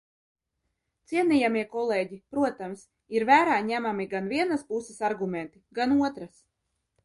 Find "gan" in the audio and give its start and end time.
4.17-4.33, 5.81-5.99